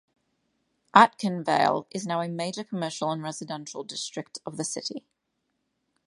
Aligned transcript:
Aitkenvale 0.95 1.85
is 1.91 2.07
now 2.07 2.21
a 2.21 2.27
major 2.27 2.63
commercial 2.63 3.11
and 3.11 3.21
residential 3.21 3.83
district 3.83 4.39
of 4.47 4.57
the 4.57 4.63
city. 4.63 5.05